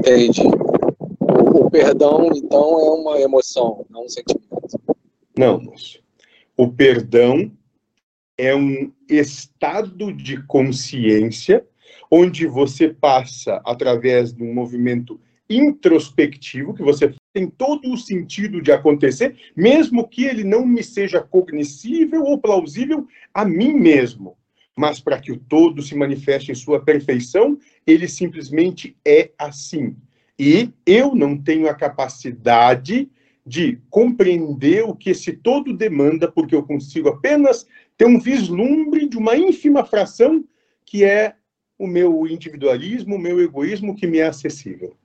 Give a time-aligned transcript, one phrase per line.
[0.00, 0.42] Entendi.
[1.20, 4.48] O, o perdão, então, é uma emoção, não um sentimento.
[5.36, 6.02] Não, moço.
[6.56, 7.52] O perdão
[8.36, 11.66] é um estado de consciência
[12.10, 18.72] onde você passa através de um movimento introspectivo, que você tem todo o sentido de
[18.72, 24.36] acontecer, mesmo que ele não me seja cognoscível ou plausível a mim mesmo.
[24.80, 29.94] Mas para que o todo se manifeste em sua perfeição, ele simplesmente é assim.
[30.38, 33.10] E eu não tenho a capacidade
[33.44, 37.66] de compreender o que esse todo demanda, porque eu consigo apenas
[37.98, 40.42] ter um vislumbre de uma ínfima fração
[40.86, 41.34] que é
[41.78, 44.96] o meu individualismo, o meu egoísmo que me é acessível.